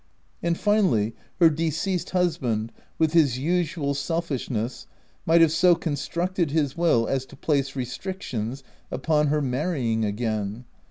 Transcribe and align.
And, 0.41 0.57
finally, 0.57 1.13
her 1.39 1.51
deceased 1.51 2.09
husband, 2.09 2.71
with 2.97 3.13
his 3.13 3.37
usual 3.37 3.93
selfishness, 3.93 4.87
might 5.27 5.41
have 5.41 5.51
so 5.51 5.75
constructed 5.75 6.49
his 6.49 6.75
will 6.75 7.07
as 7.07 7.23
to 7.27 7.35
place 7.35 7.75
restrictions 7.75 8.63
upon 8.91 9.27
her 9.27 9.43
marrying 9.43 10.03
again. 10.03 10.65